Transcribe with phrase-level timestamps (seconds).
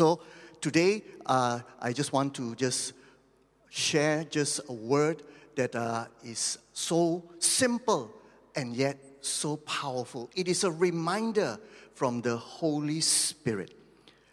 [0.00, 0.18] So
[0.62, 2.94] today, uh, I just want to just
[3.68, 5.22] share just a word
[5.56, 8.10] that uh, is so simple
[8.56, 10.30] and yet so powerful.
[10.34, 11.58] It is a reminder
[11.92, 13.74] from the Holy Spirit.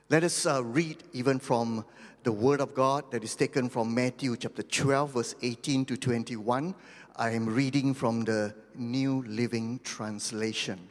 [0.07, 1.84] Let us uh, read even from
[2.23, 6.75] the Word of God that is taken from Matthew chapter 12, verse 18 to 21.
[7.18, 10.88] I am reading from the New Living Translation.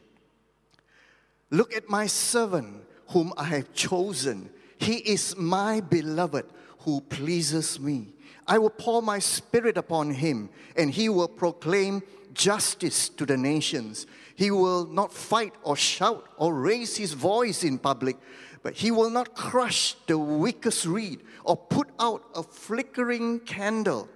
[1.49, 4.51] Look at my servant, whom I have chosen.
[4.77, 6.45] He is my beloved,
[6.79, 8.13] who pleases me.
[8.47, 12.01] I will pour my spirit upon him, and he will proclaim
[12.33, 14.05] justice to the nations.
[14.35, 18.17] He will not fight or shout or raise his voice in public,
[18.63, 24.07] but he will not crush the weakest reed or put out a flickering candle.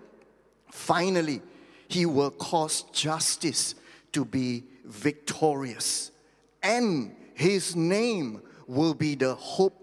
[0.70, 1.42] Finally,
[1.88, 3.76] he will cause justice
[4.14, 6.12] to be victorious,
[6.64, 9.81] and his name will be the hope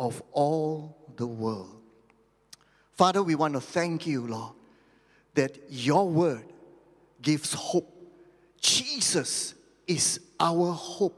[0.00, 1.76] of all the world.
[2.94, 4.54] Father, we want to thank you, Lord,
[5.34, 6.44] that your word
[7.22, 7.94] gives hope.
[8.60, 9.54] Jesus
[9.86, 11.16] is our hope.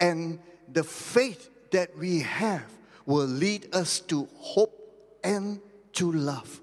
[0.00, 2.66] And the faith that we have
[3.06, 4.76] will lead us to hope
[5.22, 5.60] and
[5.92, 6.60] to love.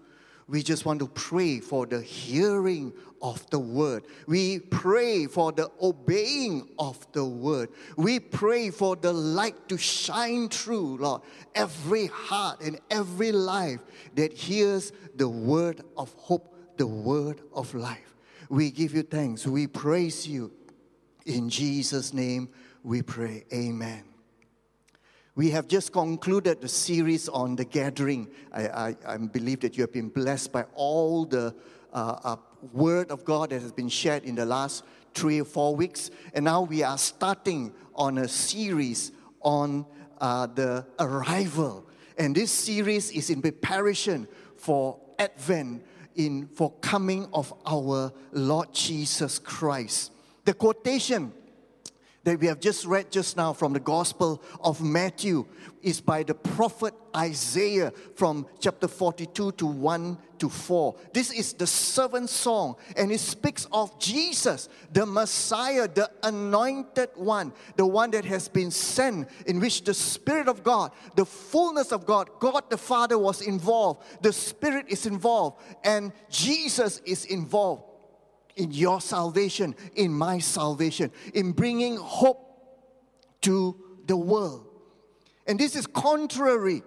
[0.48, 4.04] We just want to pray for the hearing of the word.
[4.28, 7.70] We pray for the obeying of the word.
[7.98, 11.22] We pray for the light to shine through, Lord,
[11.56, 13.82] every heart and every life
[14.16, 18.16] that hears the word of hope, the word of life.
[18.50, 19.46] We give you thanks.
[19.48, 20.52] We praise you.
[21.26, 22.50] In Jesus' name
[22.84, 23.46] we pray.
[23.54, 24.04] Amen.
[25.36, 28.30] We have just concluded the series on the gathering.
[28.52, 31.56] I, I, I believe that you have been blessed by all the
[31.94, 32.36] uh, uh,
[32.74, 36.12] word of God that has been shared in the last three or four weeks.
[36.34, 39.86] And now we are starting on a series on
[40.20, 41.88] uh, the arrival.
[42.18, 45.84] And this series is in preparation for Advent,
[46.16, 50.12] in for coming of our Lord Jesus Christ.
[50.46, 51.34] The quotation
[52.24, 55.46] that we have just read just now from the Gospel of Matthew
[55.82, 60.96] is by the prophet Isaiah from chapter 42 to 1 to 4.
[61.14, 67.54] This is the servant song, and it speaks of Jesus, the Messiah, the anointed one,
[67.76, 72.08] the one that has been sent, in which the Spirit of God, the fullness of
[72.08, 77.84] God, God the Father was involved, the Spirit is involved, and Jesus is involved
[78.56, 82.48] in your salvation, in my salvation, in bringing hope
[83.42, 83.76] to
[84.08, 84.66] the world.
[85.46, 86.82] And this is contrary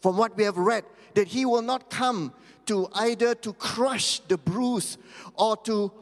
[0.00, 2.32] from what we have read that he will not come
[2.66, 4.98] to either to crush the bruise
[5.34, 5.92] or to,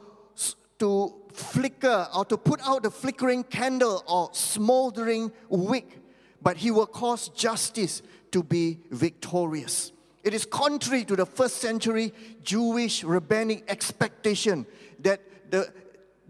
[0.78, 6.00] to flicker or to put out the flickering candle or smoldering wick,
[6.42, 9.92] but he will cause justice to be victorious.
[10.24, 14.66] It is contrary to the first century Jewish rabbinic expectation
[15.00, 15.20] that
[15.50, 15.72] the,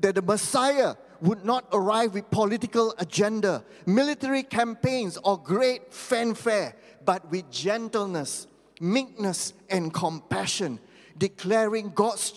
[0.00, 7.28] that the Messiah would not arrive with political agenda, military campaigns, or great fanfare, but
[7.30, 8.46] with gentleness,
[8.80, 10.78] meekness, and compassion,
[11.16, 12.32] declaring God's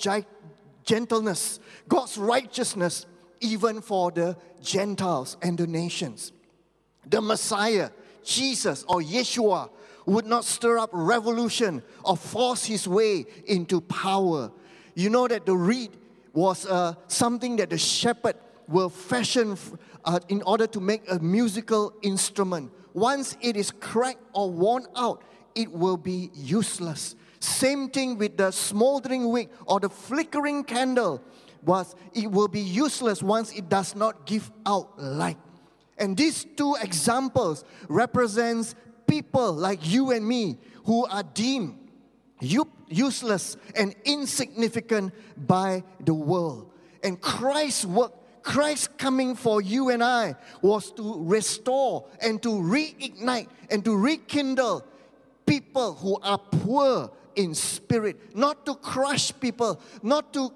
[0.84, 3.06] gentleness, God's righteousness,
[3.40, 6.32] even for the Gentiles and the nations.
[7.08, 7.90] The Messiah,
[8.24, 9.70] Jesus or Yeshua,
[10.06, 14.52] would not stir up revolution or force his way into power.
[14.96, 15.92] You know that the reed
[16.34, 18.36] was uh, something that the shepherd
[18.68, 19.58] will fashion
[20.06, 22.72] uh, in order to make a musical instrument.
[22.94, 25.24] Once it is cracked or worn out,
[25.56, 27.16] it will be useless.
[27.40, 31.24] Same thing with the smoldering wick or the flickering candle
[31.64, 35.38] was it will be useless once it does not give out light.
[35.98, 38.76] And these two examples represents
[39.08, 41.78] people like you and me who are deemed
[42.42, 46.72] useless and insignificant by the world.
[47.04, 48.14] And Christ's work,
[48.44, 54.84] Christ's coming for you and I was to restore and to reignite and to rekindle
[55.52, 60.50] people who are poor in spirit, not to crush people, not to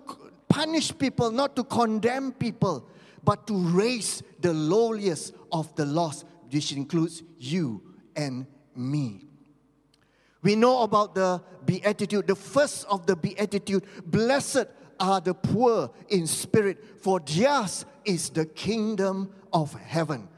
[0.47, 2.88] punish people, not to condemn people,
[3.21, 7.81] but to raise the lowliest of the lost, which includes you
[8.15, 9.25] and me.
[10.42, 14.68] We know about the beatitude, the first of the beatitude blessed
[14.98, 20.30] are the poor in spirit, for theirs is the kingdom of heaven.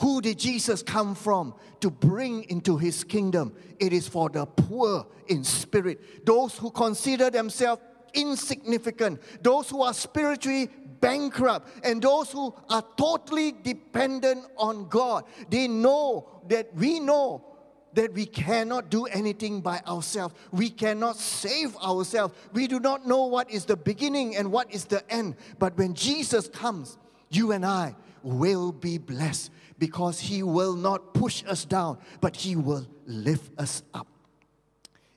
[0.00, 3.54] Who did Jesus come from to bring into his kingdom?
[3.78, 7.82] It is for the poor in spirit, those who consider themselves
[8.12, 10.70] insignificant, those who are spiritually
[11.00, 15.24] bankrupt, and those who are totally dependent on God.
[15.48, 17.44] They know that we know
[17.92, 20.34] that we cannot do anything by ourselves.
[20.52, 22.34] We cannot save ourselves.
[22.52, 25.36] We do not know what is the beginning and what is the end.
[25.58, 26.98] But when Jesus comes,
[27.30, 32.56] you and I will be blessed because He will not push us down, but He
[32.56, 34.06] will lift us up.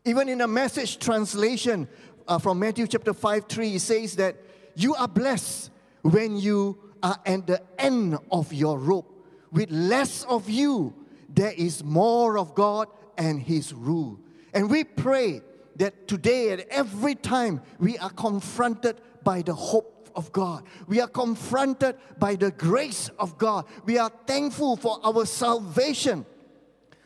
[0.06, 1.88] Even in a message translation
[2.28, 4.38] uh, from Matthew chapter 5 3, it says that
[4.76, 5.72] you are blessed
[6.02, 9.26] when you are at the end of your rope.
[9.52, 10.94] With less of you,
[11.28, 14.20] there is more of God and His rule.
[14.54, 15.42] And we pray
[15.76, 20.66] that today, at every time, we are confronted by the hope of God.
[20.86, 23.66] We are confronted by the grace of God.
[23.86, 26.26] We are thankful for our salvation.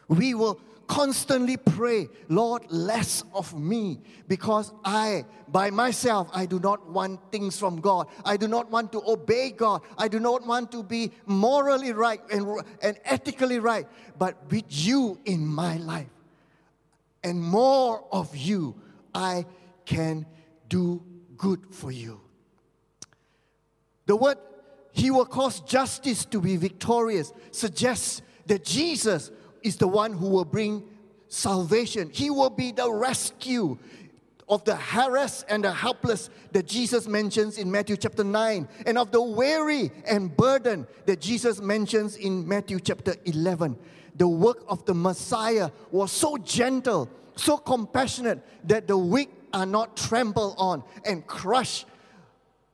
[0.08, 6.90] We will constantly pray, Lord, less of me, because I, by myself, I do not
[6.90, 8.08] want things from God.
[8.26, 9.82] I do not want to obey God.
[9.98, 13.88] I do not want to be morally right and, and ethically right,
[14.18, 16.10] but with you in my life.
[17.24, 18.76] And more of you,
[19.14, 19.46] I
[19.86, 20.26] can
[20.68, 21.04] do
[21.38, 22.20] good for you.
[24.06, 24.38] The word,
[24.92, 30.46] He will cause justice to be victorious, suggests that Jesus is the one who will
[30.46, 30.84] bring
[31.28, 32.10] salvation.
[32.12, 33.78] He will be the rescue
[34.50, 39.12] of the harassed and the helpless that Jesus mentions in Matthew chapter 9, and of
[39.12, 43.78] the weary and burdened that Jesus mentions in Matthew chapter 11.
[44.16, 49.96] The work of the Messiah was so gentle, so compassionate that the weak are not
[49.96, 51.86] trampled on and crushed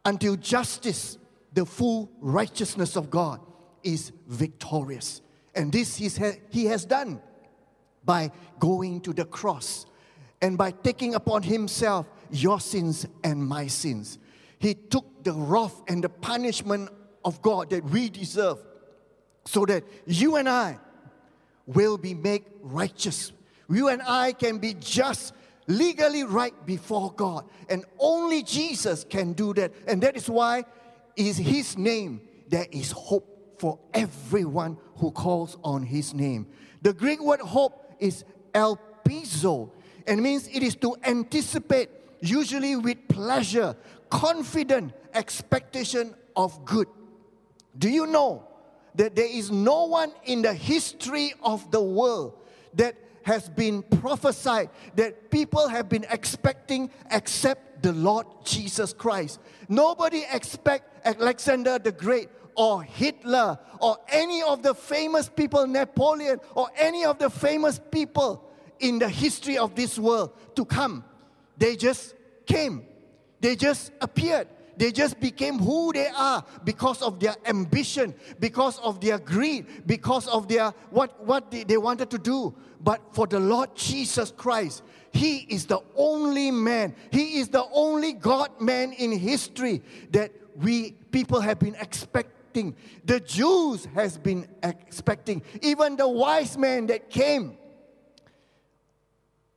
[0.06, 1.18] until justice,
[1.54, 3.40] the full righteousness of God,
[3.84, 5.22] is victorious.
[5.56, 7.22] And this he has done
[8.06, 9.86] by going to the cross
[10.42, 14.20] and by taking upon himself your sins and my sins.
[14.60, 16.90] He took the wrath and the punishment
[17.26, 18.60] of God that we deserve
[19.46, 20.80] so that you and I
[21.66, 23.32] will be made righteous.
[23.70, 25.34] You and I can be just,
[25.70, 27.46] legally right before God.
[27.70, 29.72] And only Jesus can do that.
[29.88, 30.66] And that is why
[31.16, 36.48] is his name there is hope for everyone who calls on his name.
[36.82, 39.70] The Greek word hope is elpizo
[40.08, 41.90] and means it is to anticipate,
[42.20, 43.76] usually with pleasure,
[44.10, 46.88] confident expectation of good.
[47.78, 48.48] Do you know
[48.96, 52.34] that there is no one in the history of the world
[52.74, 52.96] that
[53.30, 59.40] has been prophesied that people have been expecting except the Lord Jesus Christ.
[59.68, 66.70] Nobody expect Alexander the Great or Hitler or any of the famous people, Napoleon, or
[66.76, 71.04] any of the famous people in the history of this world to come.
[71.56, 72.16] They just
[72.48, 72.84] came,
[73.40, 74.48] they just appeared.
[74.80, 80.26] They just became who they are because of their ambition, because of their greed, because
[80.26, 82.56] of their what, what they, they wanted to do.
[82.82, 88.14] But for the Lord Jesus Christ, He is the only man, He is the only
[88.14, 89.82] God man in history
[90.12, 92.76] that we people have been expecting.
[93.06, 95.42] The Jews has been expecting.
[95.62, 97.58] Even the wise men that came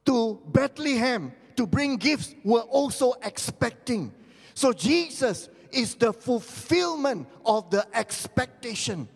[0.05, 4.13] to Bethlehem to bring gifts were also expecting.
[4.55, 9.09] So Jesus is the fulfillment of the expectation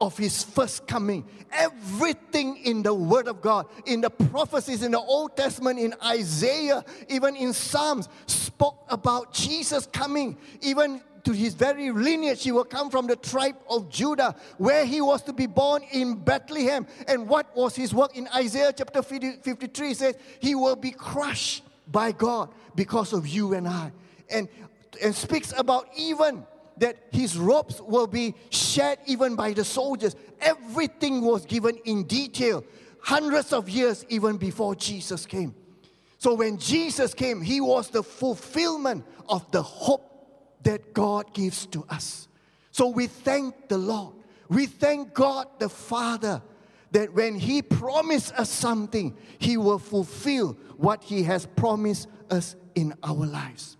[0.00, 1.26] of his first coming.
[1.52, 6.84] Everything in the Word of God, in the prophecies in the Old Testament, in Isaiah,
[7.08, 10.38] even in Psalms, spoke about Jesus coming.
[10.62, 12.42] Even to his very lineage.
[12.42, 16.14] He will come from the tribe of Judah, where he was to be born in
[16.14, 16.86] Bethlehem.
[17.06, 22.12] And what was his work in Isaiah chapter 53 says, He will be crushed by
[22.12, 23.92] God because of you and I.
[24.30, 24.48] And,
[25.02, 26.44] and speaks about even
[26.80, 30.16] that his robes will be shed even by the soldiers.
[30.40, 32.64] Everything was given in detail,
[33.00, 35.54] hundreds of years even before Jesus came.
[36.18, 40.06] So when Jesus came, he was the fulfillment of the hope
[40.62, 42.28] that God gives to us.
[42.72, 44.14] So we thank the Lord.
[44.48, 46.42] We thank God the Father
[46.92, 52.94] that when He promised us something, He will fulfill what He has promised us in
[53.02, 53.76] our lives.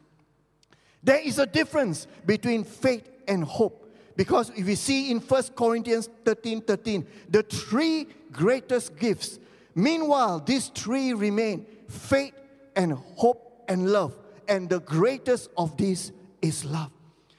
[1.02, 3.76] There is a difference between faith and hope.
[4.16, 9.38] Because if we see in 1 Corinthians 13 13, the three greatest gifts,
[9.74, 12.34] meanwhile, these three remain faith
[12.76, 14.16] and hope and love.
[14.48, 16.90] And the greatest of these is love.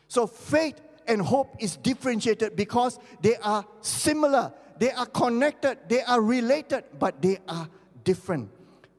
[0.08, 6.22] So faith and hope is differentiated because they are similar, they are connected, they are
[6.22, 7.68] related, but they are
[8.04, 8.50] different.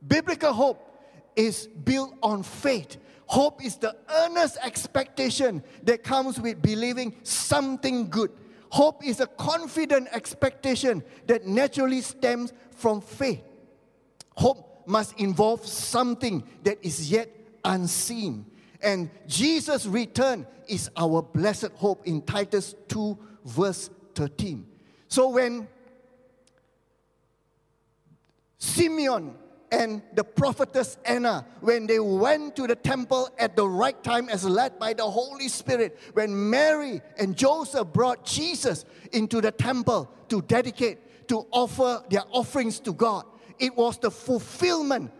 [0.07, 0.89] Biblical hope
[1.37, 2.99] is built on faith.
[3.33, 8.31] Hope is the earnest expectation that comes with believing something good.
[8.69, 13.43] Hope is a confident expectation that naturally stems from faith.
[14.37, 17.31] Hope must involve something that is yet
[17.65, 18.45] unseen.
[18.83, 24.67] And Jesus' return is our blessed hope in Titus 2, verse 13.
[25.09, 25.69] So when
[28.59, 29.37] Simeon
[29.73, 34.45] and the prophetess Anna, when they went to the temple at the right time as
[34.45, 40.43] led by the Holy Spirit, when Mary and Joseph brought Jesus into the temple to
[40.43, 43.25] dedicate, to offer their offerings to God,
[43.59, 45.11] it was the fulfillment.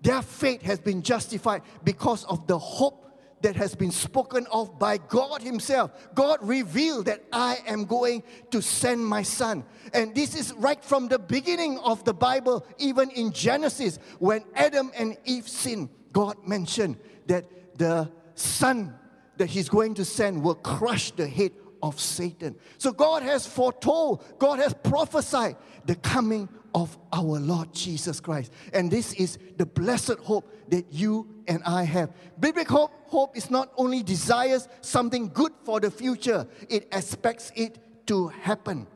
[0.00, 3.07] Their faith has been justified because of the hope
[3.42, 5.90] that has been spoken of by God Himself.
[6.14, 9.64] God revealed that I am going to send my son.
[9.92, 14.90] And this is right from the beginning of the Bible, even in Genesis, when Adam
[14.96, 18.94] and Eve sinned, God mentioned that the son
[19.36, 21.52] that He's going to send will crush the head
[21.82, 22.56] of Satan.
[22.78, 28.52] So God has foretold, God has prophesied the coming of our Lord Jesus Christ.
[28.72, 32.12] And this is the blessed hope that you and I have.
[32.38, 37.78] Biblical hope, hope is not only desires something good for the future, it expects it
[38.06, 38.86] to happen.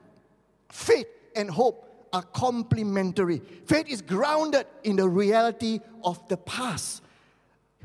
[0.69, 3.41] Faith and hope are complementary.
[3.67, 7.02] Faith is grounded in the reality of the past.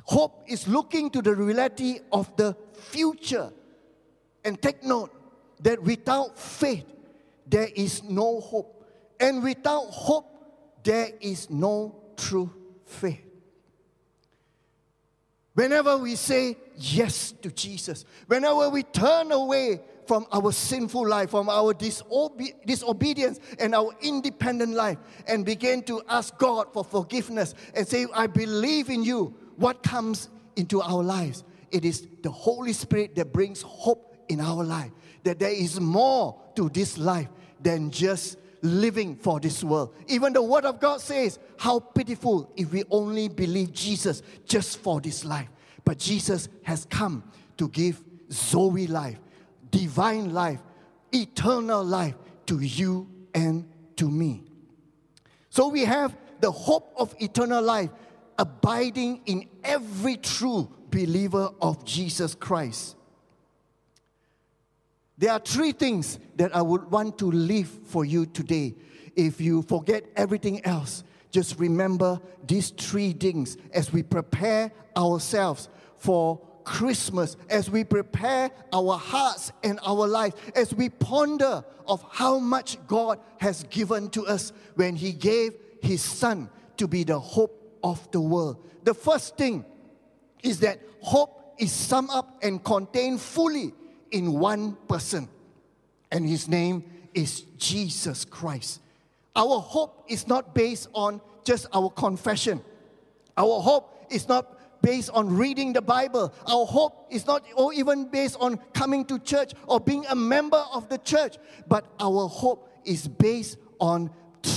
[0.04, 3.52] Hope is looking to the reality of the future.
[4.44, 5.14] And take note
[5.62, 6.86] that without faith,
[7.46, 8.77] there is no hope.
[9.20, 12.54] And without hope, there is no true
[12.86, 13.24] faith.
[15.54, 21.50] Whenever we say yes to Jesus, whenever we turn away from our sinful life, from
[21.50, 24.98] our disobe- disobedience and our independent life,
[25.28, 30.30] and begin to ask God for forgiveness and say, I believe in you, what comes
[30.56, 31.44] into our lives?
[31.72, 34.92] It is the Holy Spirit that brings hope in our life,
[35.24, 37.30] that there is more to this life
[37.62, 39.94] than just living for this world.
[40.08, 45.00] Even the Word of God says, How pitiful if we only believe Jesus just for
[45.02, 45.50] this life.
[45.84, 47.24] But Jesus has come
[47.58, 49.20] to give Zoe life,
[49.72, 50.62] divine life,
[51.14, 52.16] eternal life
[52.48, 54.44] to you and to me.
[55.50, 57.90] So we have the hope of eternal life
[58.38, 62.96] abiding in every true believer of Jesus Christ.
[65.18, 68.76] There are three things that I would want to leave for you today.
[69.16, 76.40] If you forget everything else, just remember these three things as we prepare ourselves for
[76.64, 82.78] Christmas, as we prepare our hearts and our lives, as we ponder of how much
[82.88, 88.12] God has given to us when He gave His Son to be the hope of
[88.12, 88.64] the world.
[88.84, 89.66] The first thing
[90.44, 93.74] is that hope is summed up and contained fully
[94.12, 95.30] in one person,
[96.12, 96.84] and his name
[97.14, 98.82] is Jesus Christ.
[99.36, 102.62] Our hope is not based on just our confession.
[103.38, 106.34] Our hope is not based on reading the Bible.
[106.48, 110.64] Our hope is not or even based on coming to church or being a member
[110.74, 111.38] of the church,
[111.68, 114.10] but our hope is based on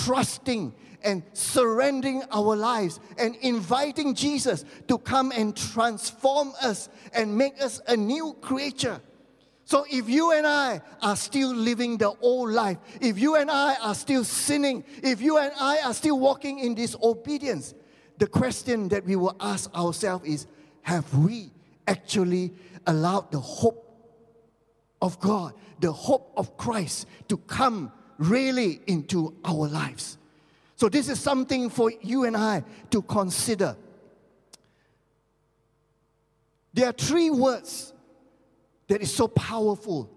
[0.05, 7.61] trusting and surrendering our lives and inviting Jesus to come and transform us and make
[7.63, 9.01] us a new creature.
[9.71, 13.77] So if you and I are still living the old life, if you and I
[13.77, 17.75] are still sinning, if you and I are still walking in disobedience,
[18.19, 20.49] the question that we will ask ourselves is
[20.83, 21.53] have we
[21.87, 22.53] actually
[22.85, 23.87] allowed the hope
[25.01, 30.19] of God, the hope of Christ to come really into our lives?
[30.75, 33.77] So, this is something for you and I to consider.
[36.75, 37.93] There are three words
[38.91, 40.11] that is so powerful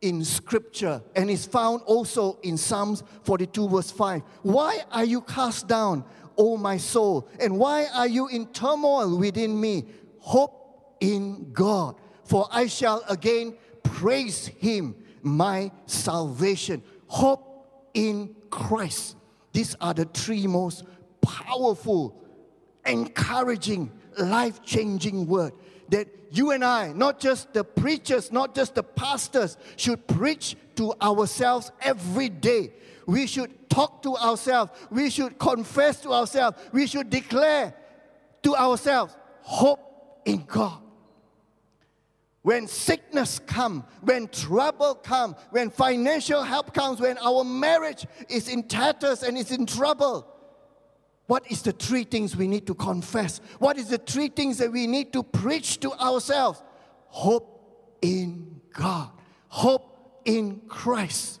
[0.00, 4.22] in scripture and is found also in Psalms 42, verse 5.
[4.42, 6.04] Why are you cast down,
[6.38, 7.28] O my soul?
[7.40, 9.86] And why are you in turmoil within me?
[10.20, 16.84] Hope in God, for I shall again praise him, my salvation.
[17.08, 19.16] Hope in Christ.
[19.52, 20.84] These are the three most
[21.20, 22.22] powerful,
[22.86, 25.56] encouraging, life changing words
[25.90, 30.94] that you and I, not just the preachers, not just the pastors, should preach to
[31.02, 32.72] ourselves every day.
[33.06, 34.72] We should talk to ourselves.
[34.90, 36.56] We should confess to ourselves.
[36.72, 37.74] We should declare
[38.42, 39.80] to ourselves hope
[40.24, 40.78] in God.
[42.42, 48.62] When sickness come, when trouble come, when financial help comes, when our marriage is in
[48.62, 50.26] tatters and is in trouble,
[51.30, 53.40] what is the three things we need to confess?
[53.60, 56.60] What is the three things that we need to preach to ourselves?
[57.06, 59.10] Hope in God,
[59.46, 61.40] hope in Christ.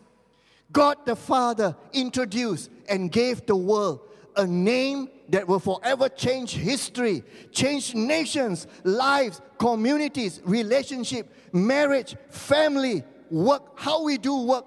[0.70, 4.02] God the Father introduced and gave the world
[4.36, 13.72] a name that will forever change history, change nations, lives, communities, relationship, marriage, family, work,
[13.74, 14.66] how we do work,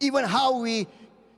[0.00, 0.86] even how we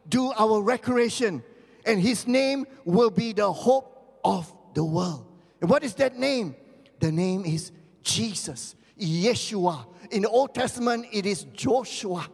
[0.08, 1.42] do our recreation.
[1.84, 5.26] And his name will be the hope of the world.
[5.60, 6.56] And what is that name?
[7.00, 7.72] The name is
[8.02, 9.86] Jesus, Yeshua.
[10.10, 12.28] In the Old Testament, it is Joshua.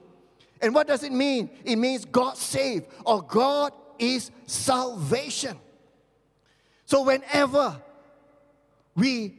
[0.60, 1.50] And what does it mean?
[1.64, 5.56] It means God save or God is salvation.
[6.84, 7.80] So whenever
[8.96, 9.34] we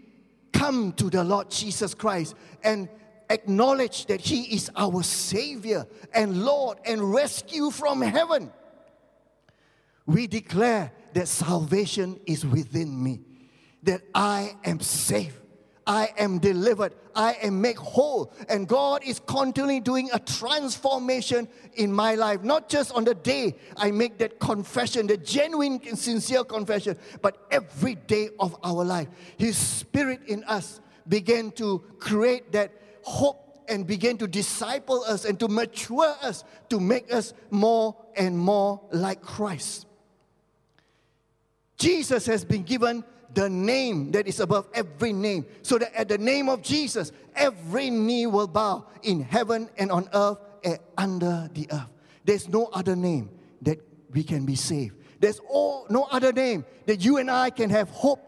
[0.54, 2.90] come to the Lord Jesus Christ and
[3.30, 8.52] acknowledge that He is our Savior and Lord and rescue from heaven,
[10.10, 13.22] we declare that salvation is within me,
[13.84, 15.40] that I am safe.
[15.86, 16.94] I am delivered.
[17.16, 18.34] I am made whole.
[18.48, 22.42] And God is continually doing a transformation in my life.
[22.42, 27.46] Not just on the day I make that confession, the genuine and sincere confession, but
[27.52, 29.10] every day of our life.
[29.38, 32.72] His Spirit in us began to create that
[33.04, 38.38] hope and begin to disciple us and to mature us to make us more and
[38.38, 39.86] more like Christ.
[41.80, 46.18] Jesus has been given the name that is above every name, so that at the
[46.18, 51.68] name of Jesus, every knee will bow in heaven and on earth and under the
[51.72, 51.90] earth.
[52.26, 53.30] There's no other name
[53.62, 53.80] that
[54.12, 54.96] we can be saved.
[55.20, 58.26] There's all, no other name that you and I can have hope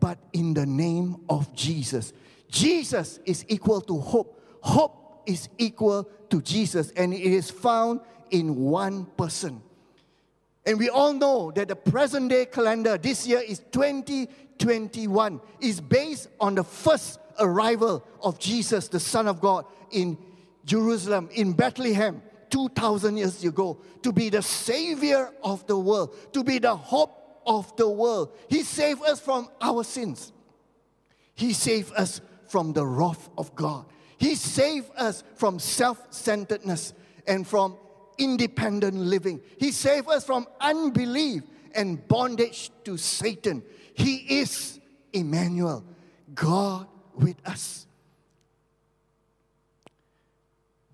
[0.00, 2.12] but in the name of Jesus.
[2.48, 4.40] Jesus is equal to hope.
[4.60, 9.62] Hope is equal to Jesus, and it is found in one person.
[10.64, 16.28] And we all know that the present day calendar this year is 2021, is based
[16.40, 20.16] on the first arrival of Jesus, the Son of God, in
[20.64, 26.58] Jerusalem, in Bethlehem, 2,000 years ago, to be the Savior of the world, to be
[26.58, 28.36] the hope of the world.
[28.48, 30.32] He saved us from our sins,
[31.34, 33.86] He saved us from the wrath of God.
[34.18, 36.92] He saved us from self centeredness
[37.26, 37.76] and from
[38.18, 39.40] independent living.
[39.58, 41.42] He saved us from unbelief
[41.74, 43.62] and bondage to Satan.
[43.94, 44.80] He is
[45.12, 45.84] Emmanuel,
[46.34, 47.86] God with us.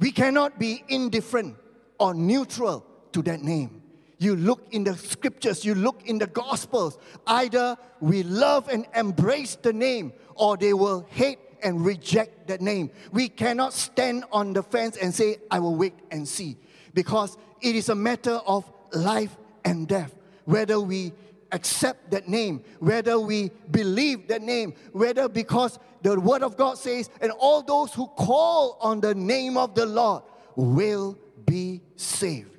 [0.01, 1.57] We cannot be indifferent
[1.99, 3.83] or neutral to that name.
[4.19, 6.99] You look in the scriptures, you look in the gospels.
[7.27, 12.91] Either we love and embrace the name, or they will hate and reject that name.
[13.13, 16.57] We cannot stand on the fence and say, I will wait and see
[16.95, 20.15] because it is a matter of life and death.
[20.45, 21.13] Whether we
[21.53, 27.11] accept that name, whether we believe that name, whether because the Word of God says,
[27.21, 30.23] and all those who call on the name of the Lord
[30.57, 32.57] will be saved.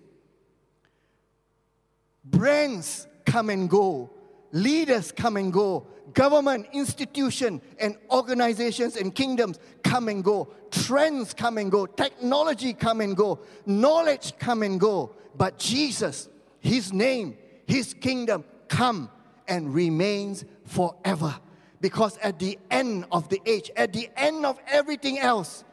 [2.25, 4.09] Brands come and go,
[4.51, 10.53] leaders come and go, government, institution, and organizations and kingdoms come and go.
[10.71, 11.85] Trends come and go.
[11.85, 13.39] Technology come and go.
[13.65, 15.15] Knowledge come and go.
[15.35, 19.09] But Jesus, His name, His kingdom come
[19.47, 21.35] and remains forever.
[21.81, 25.63] Because at the end of the age, at the end of everything else,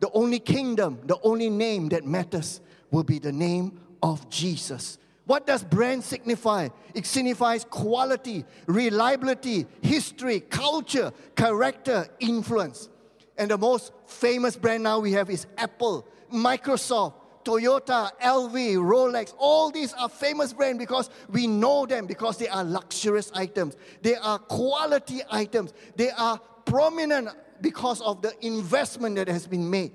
[0.00, 4.98] the only kingdom, the only name that matters will be the name of Jesus.
[5.26, 6.68] What does brand signify?
[6.94, 12.88] It signifies quality, reliability, history, culture, character, influence.
[13.36, 19.34] And the most famous brand now we have is Apple, Microsoft, Toyota, LV, Rolex.
[19.38, 23.76] All these are famous brands because we know them because they are luxurious items.
[24.02, 25.72] They are quality items.
[25.96, 29.92] They are prominent because of the investment that has been made.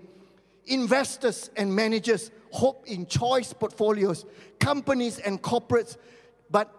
[0.66, 4.26] Investors and managers hope in choice portfolios,
[4.60, 5.98] companies and corporates.
[6.50, 6.72] But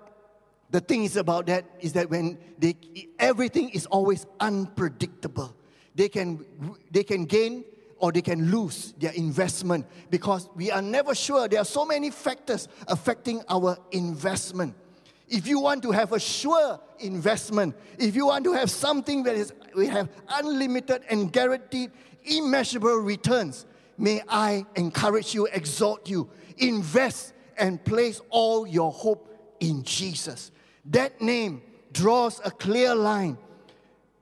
[0.71, 2.77] the thing is about that is that when they,
[3.19, 5.55] everything is always unpredictable.
[5.95, 6.45] They can,
[6.91, 7.65] they can gain
[7.99, 11.47] or they can lose their investment because we are never sure.
[11.47, 14.75] There are so many factors affecting our investment.
[15.29, 19.37] If you want to have a sure investment, if you want to have something that
[19.37, 21.91] is we have unlimited and guaranteed
[22.25, 23.67] immeasurable returns,
[24.03, 30.51] may I encourage you, exhort you, invest and place all your hope in Jesus.
[30.87, 31.63] That name
[31.93, 33.39] draws a clear line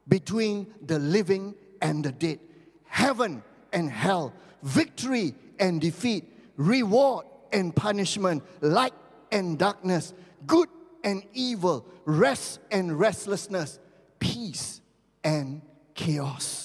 [0.06, 2.40] between the living and the dead,
[2.84, 6.24] heaven and hell, victory and defeat,
[6.56, 8.92] reward and punishment, light
[9.32, 10.12] and darkness,
[10.46, 10.68] good
[11.02, 13.78] and evil, rest and restlessness,
[14.18, 14.82] peace
[15.24, 15.62] and
[15.94, 16.59] chaos.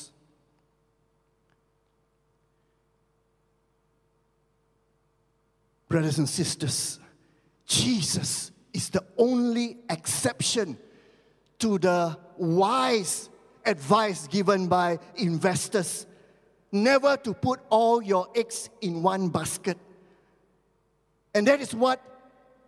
[5.96, 7.00] Brothers and sisters,
[7.66, 10.78] Jesus is the only exception
[11.60, 13.30] to the wise
[13.66, 16.06] advice given by investors
[16.70, 19.78] never to put all your eggs in one basket.
[21.34, 22.02] And that is what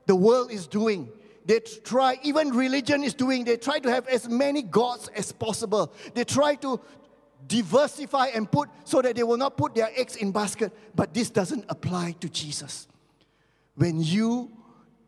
[0.05, 1.09] the world is doing.
[1.45, 5.91] They try, even religion is doing, they try to have as many gods as possible.
[6.13, 6.79] They try to
[7.45, 10.71] diversify and put so that they will not put their eggs in basket.
[10.95, 12.87] But this doesn't apply to Jesus.
[13.77, 14.51] When you,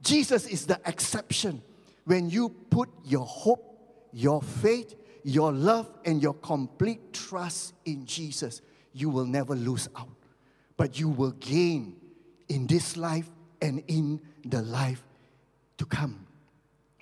[0.03, 1.62] Jesus is the exception.
[2.05, 3.65] When you put your hope,
[4.13, 8.62] your faith, your love, and your complete trust in Jesus,
[8.93, 10.08] you will never lose out.
[10.77, 11.97] But you will gain
[12.47, 13.29] in this life
[13.62, 15.03] and in the life
[15.77, 16.27] to come.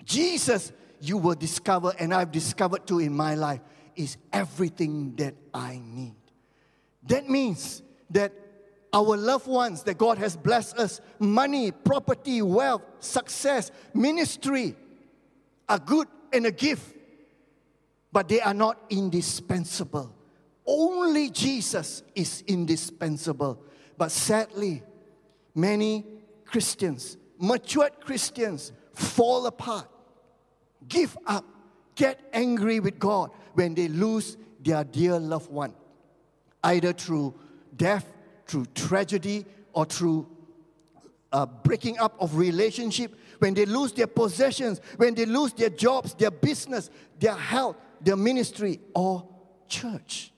[0.04, 3.60] Jesus, you will discover, and I've discovered too in my life,
[3.94, 6.16] is everything that I need.
[7.06, 8.32] That means that
[8.92, 14.74] our loved ones that God has blessed us, money, property, wealth, success, ministry,
[15.68, 16.94] are good and a gift,
[18.12, 20.14] but they are not indispensable.
[20.66, 23.62] Only Jesus is indispensable.
[23.96, 24.82] But sadly,
[25.54, 26.04] many
[26.44, 29.88] Christians, matured Christians, fall apart,
[30.86, 31.44] give up,
[31.94, 35.74] get angry with God when they lose their dear loved one,
[36.64, 37.34] either through
[37.76, 38.06] death,
[38.48, 40.26] through tragedy, or through
[41.32, 46.14] uh, breaking up of relationship, when they lose their possessions, when they lose their jobs,
[46.14, 49.28] their business, their health, their ministry, or
[49.68, 50.32] church.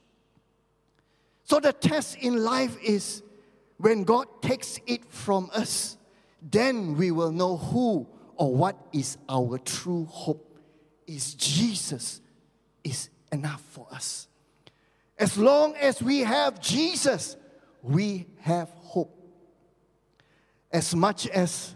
[1.45, 3.23] So the test in life is
[3.79, 5.97] when God takes it from us,
[6.43, 10.47] then we will know who or what is our true hope.
[11.07, 12.21] Is Jesus
[12.85, 14.29] is enough for us.
[15.19, 17.37] As long as we have Jesus,
[17.83, 19.17] we have hope.
[20.73, 21.75] As much as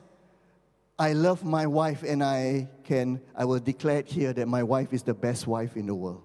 [0.99, 5.03] I love my wife and I can I will declare here that my wife is
[5.03, 6.23] the best wife in the world.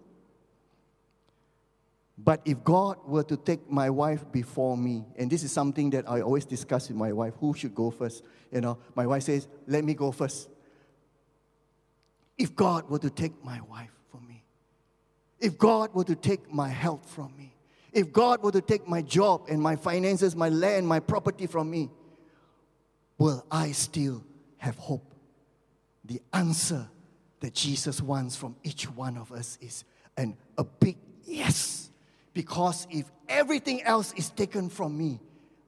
[2.21, 6.07] But if God were to take my wife before me, and this is something that
[6.07, 8.23] I always discuss with my wife, who should go first?
[8.51, 10.49] You know, my wife says, let me go first.
[12.37, 14.43] If God were to take my wife from me,
[15.39, 17.53] if God were to take my health from me,
[17.91, 21.69] if God were to take my job and my finances, my land, my property from
[21.69, 21.89] me,
[23.17, 24.23] will I still
[24.57, 25.13] have hope?
[26.05, 26.87] The answer
[27.39, 29.83] that Jesus wants from each one of us is
[30.17, 31.89] an, a big yes.
[32.33, 35.19] Because if everything else is taken from me,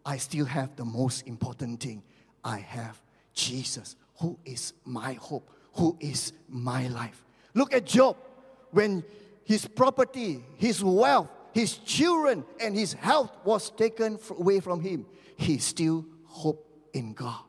[0.06, 2.04] I still have the most important thing.
[2.44, 3.02] I have
[3.34, 7.24] Jesus, who is my hope, who is my life.
[7.54, 8.18] Look at Job
[8.72, 9.04] when
[9.44, 15.06] his property, his wealth, his children, and his health was taken away from him.
[15.36, 17.42] He still hoped in God.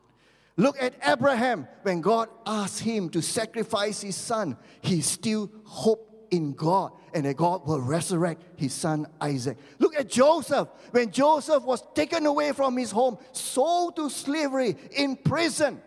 [0.55, 6.53] Look at Abraham when God asked him to sacrifice his son, he still hoped in
[6.53, 9.57] God and that God will resurrect his son Isaac.
[9.79, 10.67] Look at Joseph.
[10.91, 15.81] When Joseph was taken away from his home, sold to slavery, in prison,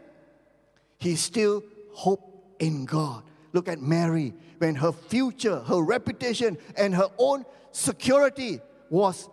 [0.98, 3.24] he still hoped in God.
[3.52, 4.34] Look at Mary.
[4.58, 7.44] When her future, her reputation, and her own
[7.76, 8.60] security
[8.90, 9.28] was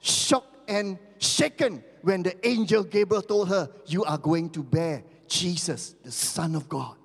[0.00, 5.94] shocked and shaken when the angel Gabriel told her, You are going to bear Jesus,
[6.02, 6.96] the Son of God.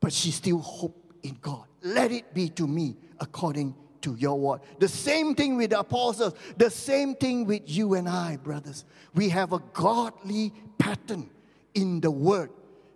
[0.00, 4.60] But she still hoped in God let it be to me according to your word.
[4.78, 8.84] The same thing with the apostles, the same thing with you and I, brothers.
[9.14, 11.30] We have a godly pattern
[11.74, 12.50] in the word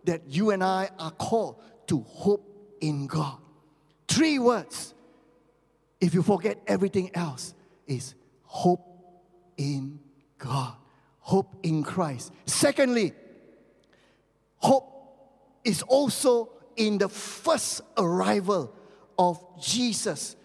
[0.05, 1.57] that you and I are called
[1.89, 2.45] to hope
[2.81, 3.39] in God.
[4.09, 4.95] Three words.
[6.01, 7.55] If you forget everything else,
[7.87, 8.85] is hope
[9.57, 9.99] in
[10.39, 10.75] God,
[11.21, 12.33] hope in Christ.
[12.47, 13.13] Secondly,
[14.59, 14.93] hope
[15.65, 18.75] is also in the first arrival
[19.19, 20.37] of Jesus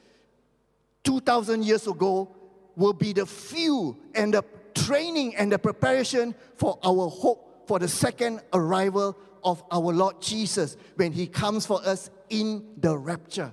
[1.04, 2.36] 2,000 years ago
[2.76, 7.88] will be the fuel and the training and the preparation for our hope for the
[7.88, 13.52] second arrival of our Lord Jesus when He comes for us in the rapture.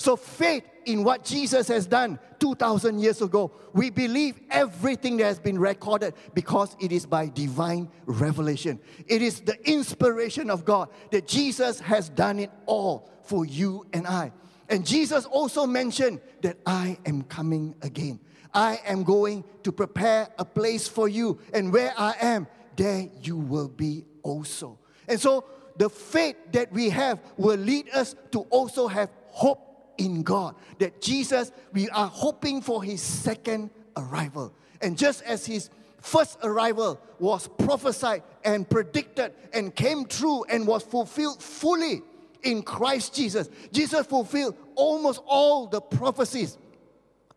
[0.00, 5.38] So, faith in what Jesus has done 2,000 years ago, we believe everything that has
[5.38, 8.80] been recorded because it is by divine revelation.
[9.06, 14.06] It is the inspiration of God that Jesus has done it all for you and
[14.06, 14.32] I.
[14.70, 18.20] And Jesus also mentioned that I am coming again.
[18.54, 21.38] I am going to prepare a place for you.
[21.52, 24.78] And where I am, there you will be also.
[25.06, 25.44] And so
[25.76, 29.69] the faith that we have will lead us to also have hope
[30.00, 30.56] in God.
[30.78, 34.52] That Jesus, we are hoping for his second arrival.
[34.80, 40.82] And just as his first arrival was prophesied and predicted and came true and was
[40.82, 42.02] fulfilled fully
[42.42, 46.56] in Christ Jesus, Jesus fulfilled almost all the prophecies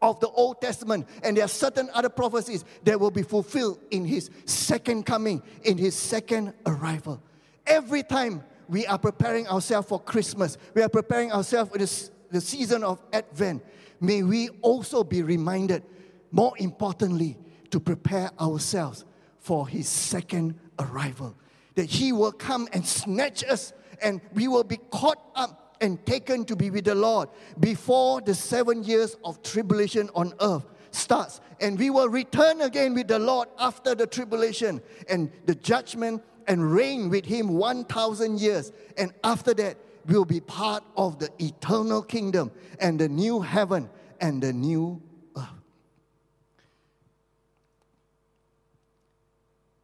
[0.02, 4.04] of the Old Testament, and there are certain other prophecies that will be fulfilled in
[4.04, 7.22] his second coming, in his second arrival.
[7.66, 12.42] Every time we are preparing ourselves for Christmas, we are preparing ourselves for this, the
[12.42, 13.64] season of Advent,
[14.02, 15.84] may we also be reminded,
[16.32, 17.38] more importantly,
[17.70, 19.06] to prepare ourselves
[19.38, 21.36] for his second arrival.
[21.76, 26.44] That he will come and snatch us, and we will be caught up and taken
[26.46, 31.40] to be with the Lord before the seven years of tribulation on earth starts.
[31.60, 36.74] And we will return again with the Lord after the tribulation and the judgment and
[36.74, 38.72] reign with him 1,000 years.
[38.98, 43.90] And after that, we'll be part of the eternal kingdom and the new heaven
[44.20, 45.02] and the new
[45.38, 45.48] earth.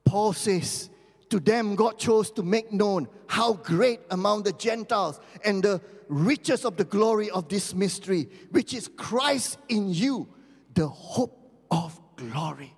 [0.05, 0.89] Paul says,
[1.29, 6.65] to them God chose to make known how great among the Gentiles and the riches
[6.65, 10.27] of the glory of this mystery, which is Christ in you,
[10.73, 11.37] the hope
[11.69, 12.75] of glory.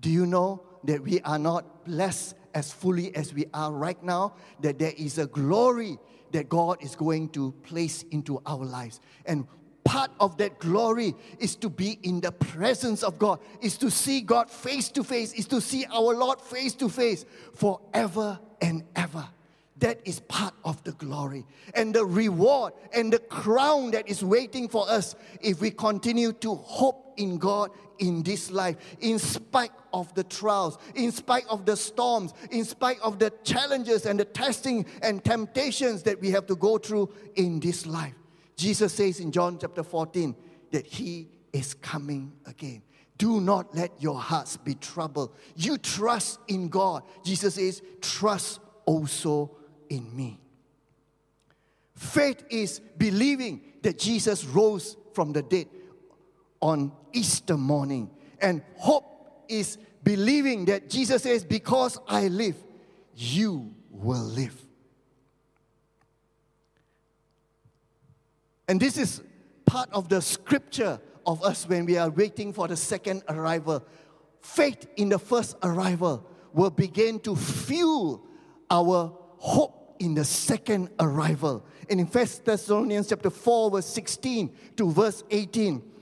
[0.00, 4.34] Do you know that we are not blessed as fully as we are right now?
[4.60, 5.98] That there is a glory
[6.32, 9.00] that God is going to place into our lives.
[9.26, 9.46] And
[9.84, 14.20] part of that glory is to be in the presence of God, is to see
[14.20, 19.26] God face to face, is to see our Lord face to face forever and ever.
[19.78, 24.68] That is part of the glory and the reward and the crown that is waiting
[24.68, 30.12] for us if we continue to hope in God in this life, in spite of
[30.14, 34.86] the trials, in spite of the storms, in spite of the challenges and the testing
[35.02, 38.14] and temptations that we have to go through in this life.
[38.56, 40.34] Jesus says in John chapter 14
[40.70, 42.82] that he is coming again.
[43.18, 45.36] Do not let your hearts be troubled.
[45.54, 47.04] You trust in God.
[47.24, 49.56] Jesus says, trust also
[49.88, 50.40] in me.
[51.94, 55.66] Faith is believing that Jesus rose from the dead
[56.62, 58.08] on Easter morning.
[58.40, 62.56] And hope is believing that Jesus says, Because I live,
[63.14, 64.56] you will live.
[68.68, 69.20] And this is
[69.66, 73.86] part of the scripture of us when we are waiting for the second arrival.
[74.40, 78.24] Faith in the first arrival will begin to fuel
[78.70, 81.64] our hope in the second arrival.
[81.88, 85.82] And in 1 Thessalonians chapter 4, verse 16 to verse 18,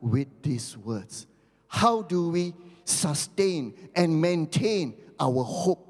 [0.00, 1.26] with these words.
[1.66, 5.86] How do we sustain and maintain our hope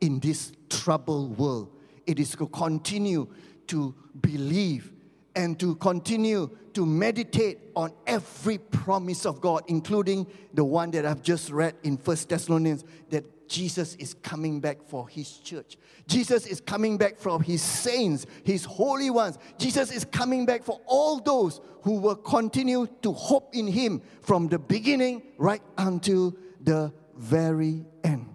[0.00, 1.70] in this troubled world?
[2.06, 3.28] It is to continue
[3.68, 4.92] to believe
[5.34, 11.22] and to continue to meditate on every promise of God, including the one that I've
[11.22, 15.76] just read in First Thessalonians that Jesus is coming back for his church.
[16.06, 19.38] Jesus is coming back for his saints, his holy ones.
[19.58, 24.48] Jesus is coming back for all those who will continue to hope in him from
[24.48, 28.34] the beginning right until the very end.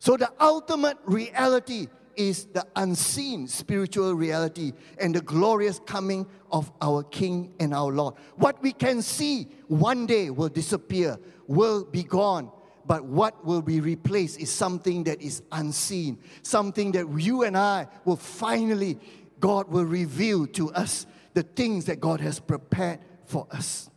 [0.00, 7.04] So, the ultimate reality is the unseen spiritual reality and the glorious coming of our
[7.04, 8.14] King and our Lord.
[8.34, 12.50] What we can see one day will disappear, will be gone.
[12.86, 17.88] But what will be replaced is something that is unseen, something that you and I
[18.04, 18.98] will finally,
[19.38, 23.88] God will reveal to us the things that God has prepared for us.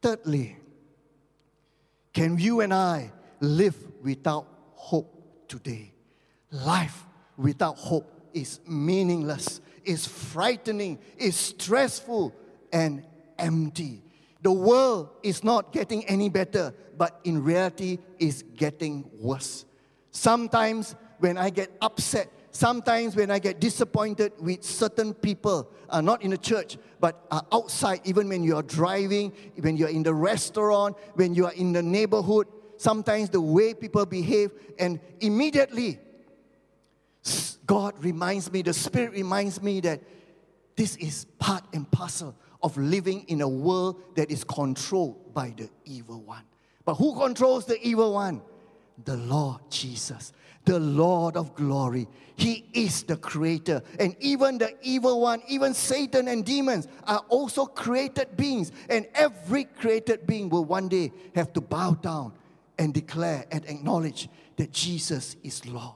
[0.00, 0.56] Thirdly,
[2.12, 5.92] can you and I live without hope today.
[6.50, 7.06] Life
[7.36, 12.34] without hope is meaningless, is frightening, is stressful,
[12.72, 13.04] and
[13.38, 14.02] empty.
[14.42, 19.64] The world is not getting any better, but in reality is getting worse.
[20.10, 26.22] Sometimes when I get upset, sometimes when I get disappointed with certain people, uh, not
[26.22, 30.14] in the church, but uh, outside, even when you are driving, when you're in the
[30.14, 36.00] restaurant, when you are in the neighborhood, sometimes the way people behave, and immediately
[37.66, 40.02] God reminds me, the Spirit reminds me that
[40.76, 45.68] this is part and parcel of living in a world that is controlled by the
[45.84, 46.42] evil one.
[46.84, 48.42] But who controls the evil one?
[49.04, 50.32] The Lord Jesus,
[50.64, 52.08] the Lord of glory.
[52.36, 53.82] He is the creator.
[53.98, 58.72] And even the evil one, even Satan and demons, are also created beings.
[58.88, 62.32] And every created being will one day have to bow down
[62.78, 65.94] and declare and acknowledge that Jesus is Lord.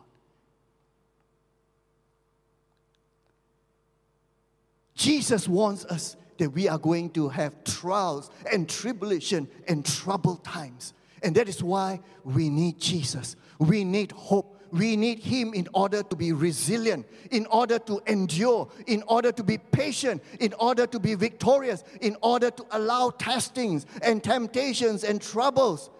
[4.94, 10.94] Jesus wants us that we are going to have trials and tribulation and troubled times.
[11.22, 13.36] And that is why we need Jesus.
[13.58, 14.52] We need hope.
[14.72, 19.42] We need Him in order to be resilient, in order to endure, in order to
[19.42, 25.22] be patient, in order to be victorious, in order to allow testings and temptations and
[25.22, 25.90] troubles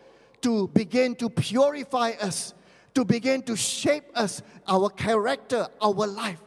[0.43, 2.55] to begin to purify us,
[2.95, 6.43] to begin to shape us, our character, our life.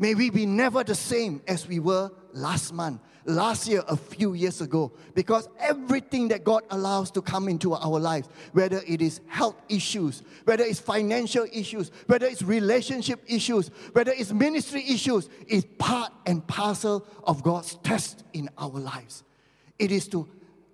[0.00, 4.32] May we be never the same as we were last month, last year, a few
[4.32, 4.92] years ago.
[5.14, 10.22] Because everything that God allows to come into our lives, whether it is health issues,
[10.44, 16.46] whether it's financial issues, whether it's relationship issues, whether it's ministry issues, is part and
[16.46, 19.22] parcel of God's test in our lives.
[19.78, 20.26] It is to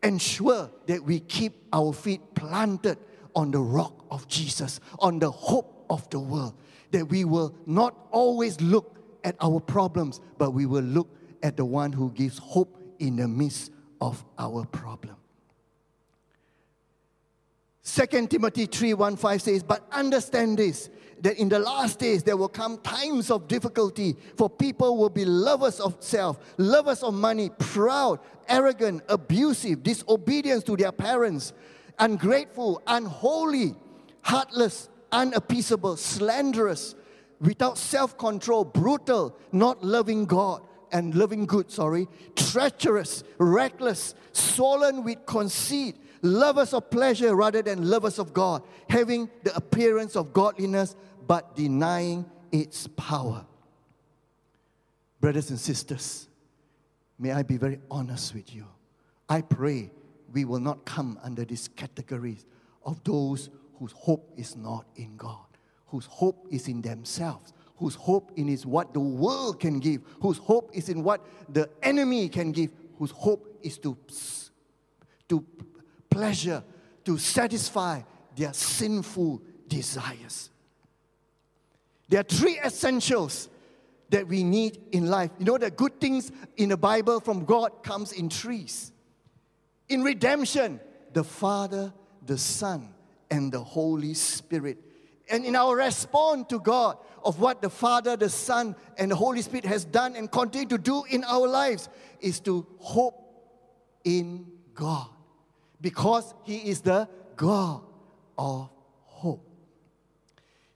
[0.05, 2.97] ensure that we keep our feet planted
[3.35, 6.55] on the rock of Jesus, on the hope of the world,
[6.93, 8.96] that we will not always look
[9.27, 11.09] at our problems, but we will look
[11.43, 15.17] at the one who gives hope in the midst of our problem.
[17.85, 20.89] 2 Timothy 3 1 5 says, But understand this,
[21.21, 25.25] that in the last days there will come times of difficulty, for people will be
[25.25, 31.53] lovers of self, lovers of money, proud, arrogant, abusive, disobedient to their parents,
[31.99, 33.75] ungrateful, unholy,
[34.23, 36.95] heartless, unappeasable, slanderous
[37.40, 45.27] without self control, brutal, not loving God and loving good, sorry, treacherous, reckless, swollen with
[45.27, 50.96] conceit, lovers of pleasure rather than lovers of God, having the appearance of godliness
[51.27, 53.44] but denying its power.
[55.20, 56.29] Brothers and sisters,
[57.18, 58.66] may I be very honest with you.
[59.29, 59.90] I pray
[60.33, 62.46] we will not come under these categories
[62.85, 65.46] of those whose hope is not in God
[65.87, 70.38] whose hope is in themselves, whose hope in is what the world can give, whose
[70.38, 73.96] hope is in what the enemy can give, whose hope is to,
[75.29, 75.44] to
[76.11, 76.62] pleasure,
[77.05, 78.01] to satisfy
[78.35, 80.51] their sinful desires.
[82.09, 83.49] There are three essentials
[84.11, 85.31] that we need in life.
[85.38, 88.92] You know, the good things in the Bible from God comes in trees.
[89.88, 90.81] In redemption,
[91.12, 91.92] the Father,
[92.25, 92.94] the Son,
[93.31, 94.79] and the Holy Spirit
[95.29, 99.43] and in our response to God of what the Father, the Son, and the Holy
[99.43, 101.89] Spirit has done and continue to do in our lives
[102.21, 103.15] is to hope
[104.05, 105.09] in God
[105.81, 107.83] because He is the God
[108.39, 108.71] of
[109.05, 109.49] hope.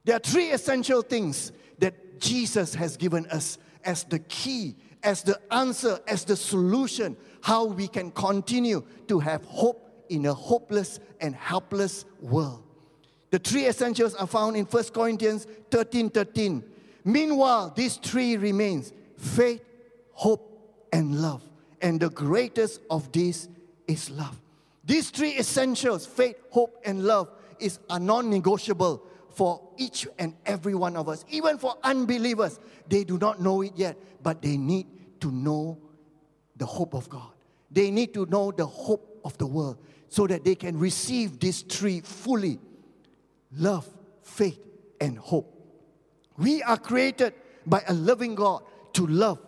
[0.03, 5.39] There are three essential things that Jesus has given us as the key, as the
[5.51, 11.33] answer, as the solution, how we can continue to have hope in a hopeless and
[11.33, 12.63] helpless world.
[13.31, 16.63] The three essentials are found in 1 Corinthians 13 13.
[17.03, 19.63] Meanwhile, these three remains faith,
[20.11, 21.43] hope, and love.
[21.81, 23.49] And the greatest of these
[23.87, 24.39] is love.
[24.83, 30.97] These three essentials, faith, hope, and love, is are non-negotiable for each and every one
[30.97, 31.23] of us.
[31.29, 34.87] Even for unbelievers, they do not know it yet, but they need
[35.21, 35.77] to know
[36.57, 37.31] the hope of God.
[37.71, 39.77] They need to know the hope of the world
[40.09, 42.59] so that they can receive these three fully
[43.55, 43.87] love,
[44.21, 44.59] faith,
[44.99, 45.47] and hope.
[46.37, 47.33] We are created
[47.65, 49.39] by a loving God to love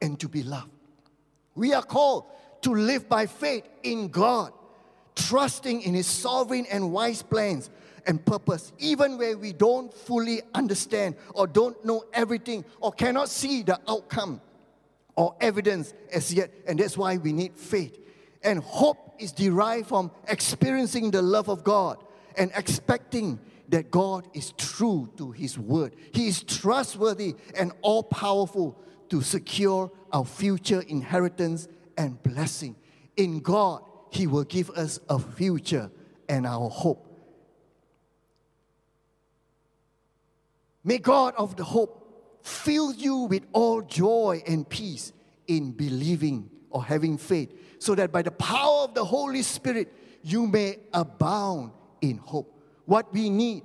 [0.00, 0.70] and to be loved.
[1.54, 2.24] We are called
[2.62, 4.52] to live by faith in God,
[5.14, 7.70] trusting in His sovereign and wise plans
[8.06, 13.62] and purpose, even where we don't fully understand or don't know everything or cannot see
[13.62, 14.40] the outcome
[15.16, 16.50] or evidence as yet.
[16.66, 17.98] And that's why we need faith.
[18.42, 22.02] And hope is derived from experiencing the love of God
[22.36, 23.38] and expecting
[23.70, 25.96] that God is true to His word.
[26.12, 32.76] He is trustworthy and all powerful to secure our future inheritance and blessing.
[33.16, 35.90] In God, He will give us a future
[36.28, 37.06] and our hope.
[40.82, 45.12] May God of the hope fill you with all joy and peace
[45.46, 49.92] in believing or having faith, so that by the power of the Holy Spirit,
[50.22, 52.59] you may abound in hope.
[52.90, 53.62] What we need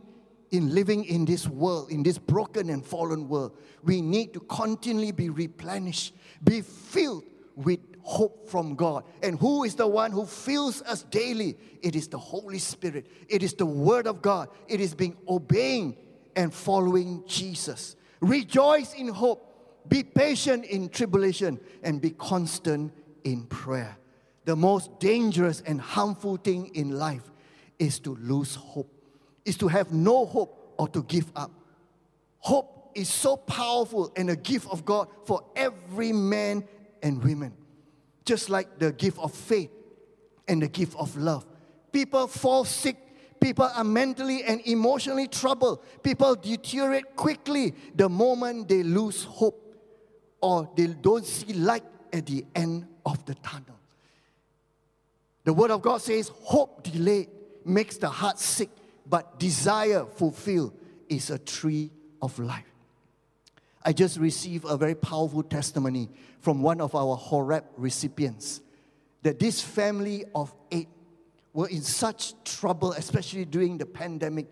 [0.51, 5.11] in living in this world, in this broken and fallen world, we need to continually
[5.11, 6.13] be replenished,
[6.43, 7.23] be filled
[7.55, 9.03] with hope from God.
[9.23, 11.57] And who is the one who fills us daily?
[11.81, 13.07] It is the Holy Spirit.
[13.27, 14.49] It is the Word of God.
[14.67, 15.97] It is being obeying
[16.35, 17.95] and following Jesus.
[18.19, 19.89] Rejoice in hope.
[19.89, 23.97] Be patient in tribulation and be constant in prayer.
[24.43, 27.31] The most dangerous and harmful thing in life
[27.79, 28.94] is to lose hope,
[29.45, 31.51] is to have no hope or to give up.
[32.39, 36.67] Hope is so powerful and a gift of God for every man
[37.01, 37.53] and women
[38.25, 39.69] just like the gift of faith
[40.47, 41.45] and the gift of love.
[41.91, 42.97] People fall sick.
[43.39, 45.83] People are mentally and emotionally troubled.
[46.01, 49.61] People deteriorate quickly the moment they lose hope
[50.41, 53.79] or they don't see light at the end of the tunnel.
[55.43, 57.29] The Word of God says, Hope delayed
[57.63, 58.69] makes the heart sick,
[59.05, 60.73] but desire fulfilled
[61.09, 61.91] is a tree
[62.21, 62.65] of life.
[63.83, 68.61] I just received a very powerful testimony from one of our Horeb recipients
[69.21, 70.87] that this family of eight
[71.53, 74.47] were in such trouble, especially during the pandemic,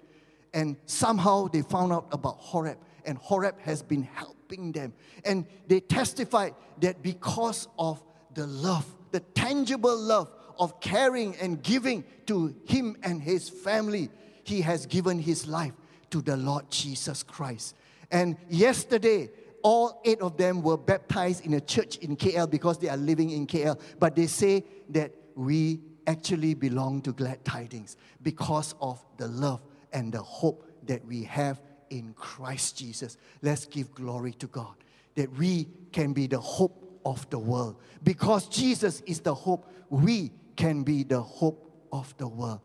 [0.54, 4.93] and somehow they found out about Horeb, and Horeb has been helping them.
[5.26, 12.04] And they testified that because of the love, the tangible love of caring and giving
[12.28, 14.10] to him and his family,
[14.44, 15.74] he has given his life
[16.12, 17.76] to the Lord Jesus Christ.
[18.12, 19.32] And yesterday,
[19.64, 23.32] all eight of them were baptized in a church in KL because they are living
[23.32, 23.80] in KL.
[24.00, 29.62] But they say that we actually belong to glad tidings because of the love
[29.94, 33.18] and the hope that we have in Christ Jesus.
[33.41, 34.76] Let's give glory to God
[35.16, 37.78] that we can be the hope of the world.
[38.04, 42.62] Because Jesus is the hope, we can be the hope of the world.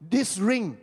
[0.00, 0.78] This ring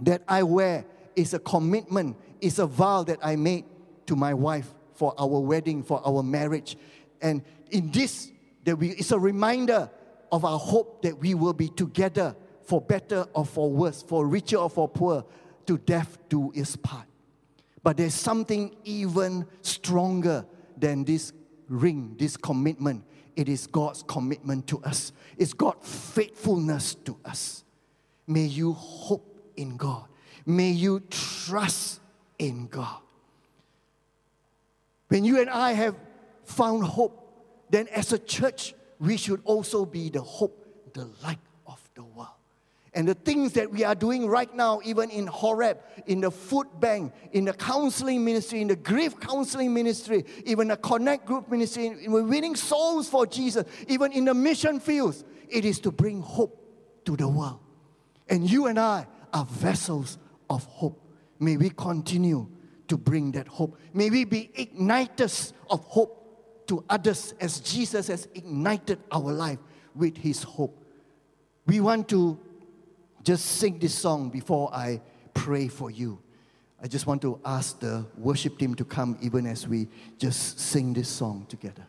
[0.00, 0.84] that I wear
[1.16, 3.64] is a commitment is a vow that I made
[4.06, 6.76] to my wife for our wedding, for our marriage.
[7.20, 8.30] And in this,
[8.64, 9.90] that we, it's a reminder
[10.30, 14.56] of our hope that we will be together for better or for worse, for richer
[14.56, 15.24] or for poor,
[15.66, 17.06] to death do its part.
[17.82, 20.44] But there's something even stronger
[20.76, 21.32] than this
[21.68, 23.04] ring, this commitment.
[23.36, 27.64] It is God's commitment to us, it's God's faithfulness to us.
[28.26, 29.27] May you hope
[29.58, 30.04] in God.
[30.46, 32.00] May you trust
[32.38, 33.00] in God.
[35.08, 35.96] When you and I have
[36.44, 37.14] found hope,
[37.70, 42.28] then as a church, we should also be the hope, the light of the world.
[42.94, 46.66] And the things that we are doing right now, even in Horeb, in the food
[46.80, 52.08] bank, in the counseling ministry, in the grief counseling ministry, even the connect group ministry,
[52.08, 56.58] we're winning souls for Jesus, even in the mission fields, it is to bring hope
[57.04, 57.60] to the world.
[58.28, 60.18] And you and I are vessels
[60.50, 61.00] of hope.
[61.38, 62.48] May we continue
[62.88, 63.78] to bring that hope.
[63.92, 69.58] May we be igniters of hope to others as Jesus has ignited our life
[69.94, 70.84] with his hope.
[71.66, 72.38] We want to
[73.22, 75.00] just sing this song before I
[75.34, 76.18] pray for you.
[76.82, 80.92] I just want to ask the worship team to come even as we just sing
[80.92, 81.86] this song together.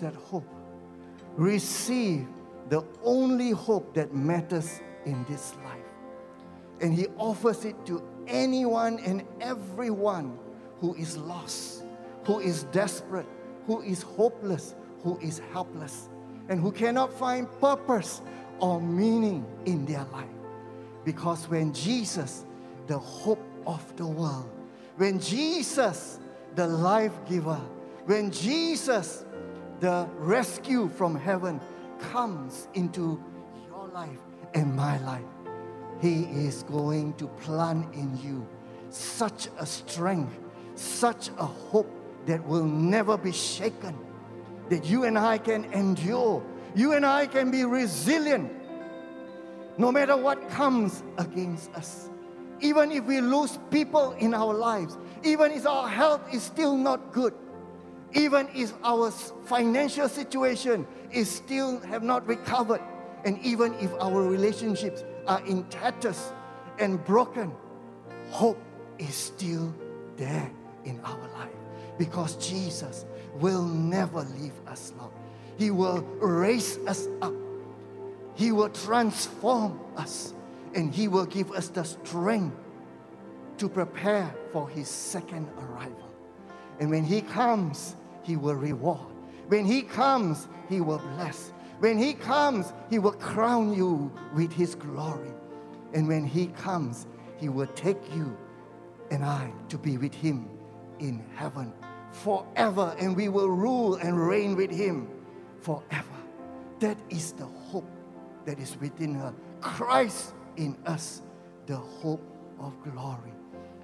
[0.00, 0.46] That hope.
[1.36, 2.26] Receive
[2.68, 5.78] the only hope that matters in this life.
[6.80, 10.38] And He offers it to anyone and everyone
[10.80, 11.84] who is lost,
[12.24, 13.26] who is desperate,
[13.66, 16.08] who is hopeless, who is helpless,
[16.48, 18.22] and who cannot find purpose
[18.60, 20.28] or meaning in their life.
[21.04, 22.44] Because when Jesus,
[22.86, 24.50] the hope of the world,
[24.96, 26.18] when Jesus,
[26.54, 27.60] the life giver,
[28.06, 29.24] when Jesus,
[29.80, 31.60] the rescue from heaven,
[31.98, 33.22] comes into
[33.66, 34.18] your life
[34.54, 35.24] and my life,
[36.00, 38.46] He is going to plant in you
[38.90, 40.38] such a strength,
[40.74, 41.90] such a hope
[42.26, 43.96] that will never be shaken,
[44.68, 46.42] that you and I can endure,
[46.74, 48.52] you and I can be resilient
[49.78, 52.10] no matter what comes against us.
[52.60, 57.12] Even if we lose people in our lives, even if our health is still not
[57.12, 57.32] good,
[58.12, 62.80] even if our financial situation is still have not recovered,
[63.24, 66.32] and even if our relationships are in tatters
[66.78, 67.52] and broken,
[68.30, 68.60] hope
[68.98, 69.74] is still
[70.16, 70.50] there
[70.84, 71.52] in our life
[71.98, 73.04] because Jesus
[73.34, 75.12] will never leave us, Lord.
[75.58, 77.34] He will raise us up
[78.40, 80.32] he will transform us
[80.74, 82.56] and He will give us the strength
[83.58, 86.08] to prepare for His second arrival.
[86.78, 89.12] And when He comes, He will reward.
[89.48, 91.52] When He comes, He will bless.
[91.80, 95.32] When He comes, He will crown you with His glory.
[95.94, 97.06] And when He comes,
[97.38, 98.36] He will take you
[99.10, 100.48] and I to be with Him
[100.98, 101.72] in heaven
[102.12, 102.94] forever.
[102.98, 105.08] And we will rule and reign with Him
[105.60, 106.06] forever.
[106.80, 107.90] That is the hope
[108.44, 109.34] that is within her.
[109.60, 111.22] Christ in us,
[111.66, 112.24] the hope
[112.58, 113.32] of glory.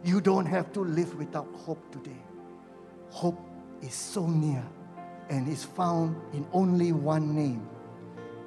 [0.05, 2.23] You don't have to live without hope today.
[3.11, 3.39] Hope
[3.83, 4.65] is so near
[5.29, 7.69] and is found in only one name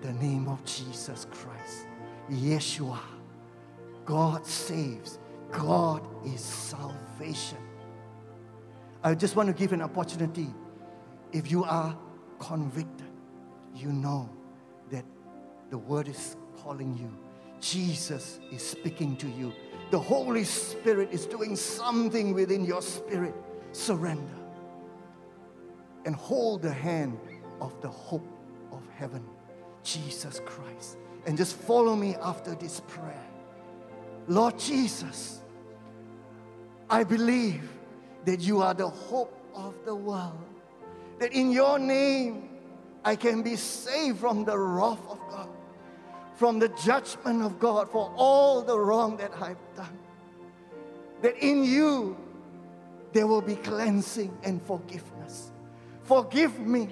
[0.01, 1.87] the name of Jesus Christ.
[2.31, 2.99] Yeshua.
[4.05, 5.19] God saves,
[5.51, 7.57] God is salvation.
[9.03, 10.47] I just want to give an opportunity.
[11.31, 11.97] If you are
[12.39, 13.07] convicted,
[13.75, 14.29] you know
[14.89, 15.05] that
[15.69, 17.11] the word is calling you.
[17.61, 19.53] Jesus is speaking to you.
[19.91, 23.35] The Holy Spirit is doing something within your spirit.
[23.73, 24.38] Surrender
[26.09, 27.19] and hold the hand
[27.61, 28.27] of the hope
[28.71, 29.23] of heaven,
[29.83, 30.97] Jesus Christ.
[31.27, 33.27] And just follow me after this prayer.
[34.27, 35.41] Lord Jesus,
[36.89, 37.69] I believe
[38.25, 40.49] that you are the hope of the world.
[41.19, 42.49] That in your name
[43.05, 45.49] I can be saved from the wrath of God
[46.33, 49.99] from the judgment of God for all the wrong that I've done.
[51.21, 52.17] That in you
[53.13, 55.18] there will be cleansing and forgiveness.
[56.09, 56.89] Forgive me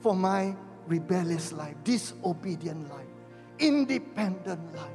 [0.00, 0.56] for my
[0.86, 3.06] rebellious life, disobedient life,
[3.58, 4.86] independent life.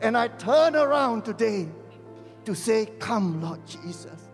[0.00, 1.68] And I turn around today
[2.44, 4.28] to say, Come, Lord Jesus.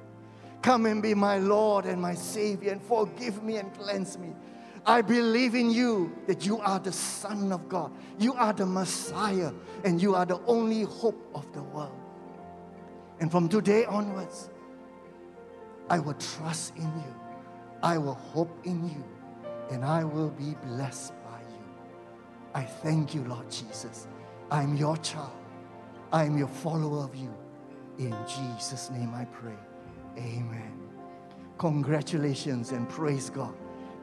[0.61, 4.35] Come and be my Lord and my Savior and forgive me and cleanse me
[4.89, 7.93] I believe in you that you are the Son of God.
[8.19, 9.53] You are the Messiah,
[9.85, 11.93] and you are the only hope of the world.
[13.21, 14.49] And from today onwards,
[15.91, 17.28] I will trust in you.
[17.83, 19.05] I will hope in you,
[19.70, 21.64] and I will be blessed by you.
[22.55, 24.09] I thank you, Lord Jesus.
[24.51, 25.33] I'm your child.
[26.12, 27.33] I'm your follower of you.
[27.99, 29.59] In Jesus' name I pray.
[30.16, 30.72] Amen.
[31.59, 33.55] Congratulations and praise God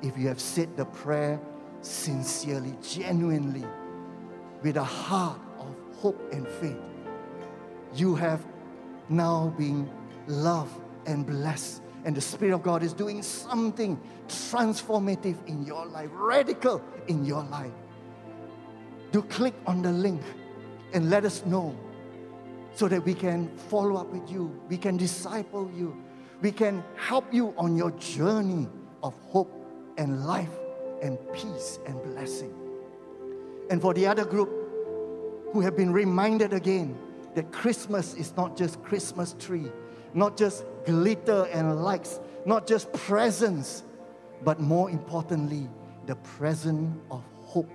[0.01, 1.39] if you have said the prayer
[1.81, 3.65] sincerely, genuinely,
[4.61, 6.77] with a heart of hope and faith,
[7.93, 8.45] you have
[9.09, 9.89] now been
[10.27, 11.81] loved and blessed.
[12.05, 17.43] And the Spirit of God is doing something transformative in your life, radical in your
[17.43, 17.71] life.
[19.11, 20.21] Do click on the link
[20.93, 21.75] and let us know
[22.75, 25.95] so that we can follow up with you, we can disciple you,
[26.41, 28.67] we can help you on your journey
[29.01, 29.51] of hope
[29.97, 30.49] and life
[31.01, 32.53] and peace and blessing.
[33.69, 34.49] And for the other group
[35.51, 36.97] who have been reminded again
[37.33, 39.71] that Christmas is not just Christmas tree,
[40.13, 43.83] not just glitter and lights, not just presents,
[44.43, 45.69] but more importantly,
[46.05, 47.69] the presence of hope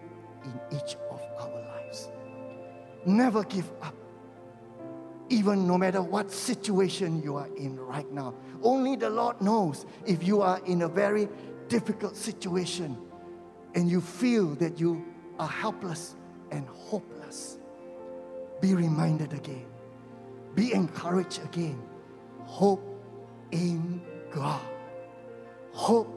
[0.45, 2.09] in each of our lives.
[3.05, 3.95] Never give up,
[5.29, 8.35] even no matter what situation you are in right now.
[8.63, 11.29] Only the Lord knows if you are in a very
[11.69, 12.97] difficult situation
[13.75, 15.05] and you feel that you
[15.39, 16.17] are helpless
[16.51, 17.59] and hopeless,
[18.61, 19.67] be reminded again.
[20.55, 21.81] Be encouraged again.
[22.45, 22.90] Hope
[23.53, 24.61] in God.
[25.73, 26.09] Hope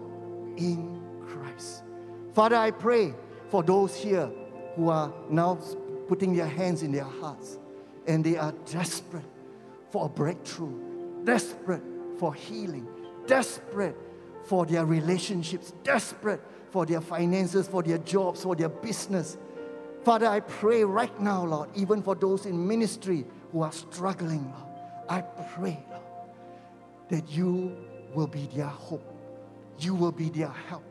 [0.57, 1.83] in Christ.
[2.33, 3.13] Father, I pray
[3.49, 4.29] for those here
[4.75, 5.59] who are now
[6.07, 7.57] putting their hands in their hearts
[8.07, 9.25] and they are desperate
[9.91, 11.83] for a breakthrough, desperate
[12.17, 12.87] for healing,
[13.27, 13.95] desperate
[14.43, 19.37] for their relationships, desperate for their finances, for their jobs, for their business.
[20.03, 24.69] Father, I pray right now, Lord, even for those in ministry who are struggling, Lord,
[25.07, 25.85] I pray,
[27.13, 27.77] that you
[28.15, 29.07] will be their hope.
[29.77, 30.83] You will be their help.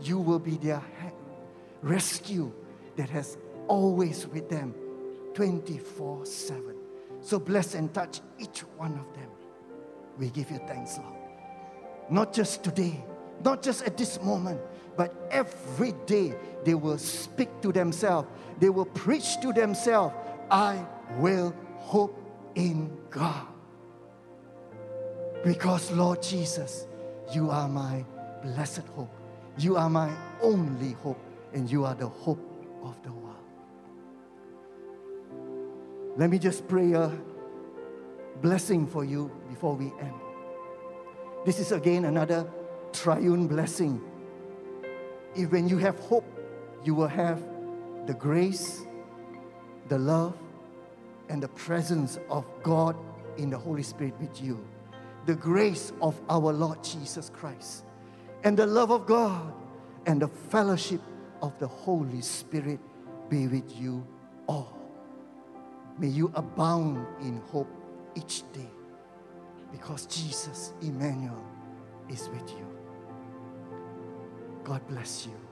[0.00, 0.82] You will be their
[1.82, 2.50] rescue
[2.96, 3.36] that has
[3.68, 4.74] always with them
[5.34, 6.74] 24 7.
[7.20, 9.28] So bless and touch each one of them.
[10.16, 11.12] We give you thanks, Lord.
[12.08, 13.04] Not just today,
[13.44, 14.62] not just at this moment,
[14.96, 18.28] but every day they will speak to themselves,
[18.60, 20.14] they will preach to themselves,
[20.50, 20.86] I
[21.18, 22.18] will hope
[22.54, 23.46] in God.
[25.46, 26.88] Because, Lord Jesus,
[27.32, 28.04] you are my
[28.42, 29.14] blessed hope.
[29.56, 31.20] You are my only hope,
[31.52, 32.40] and you are the hope
[32.82, 33.36] of the world.
[36.16, 37.12] Let me just pray a
[38.42, 40.14] blessing for you before we end.
[41.44, 42.44] This is again another
[42.92, 44.00] triune blessing.
[45.36, 46.26] If when you have hope,
[46.82, 47.40] you will have
[48.08, 48.84] the grace,
[49.86, 50.36] the love,
[51.28, 52.96] and the presence of God
[53.36, 54.66] in the Holy Spirit with you.
[55.26, 57.84] The grace of our Lord Jesus Christ,
[58.44, 59.52] and the love of God,
[60.06, 61.00] and the fellowship
[61.42, 62.78] of the Holy Spirit
[63.28, 64.06] be with you
[64.46, 64.78] all.
[65.98, 67.68] May you abound in hope
[68.14, 68.70] each day
[69.72, 71.44] because Jesus, Emmanuel,
[72.08, 72.66] is with you.
[74.62, 75.45] God bless you.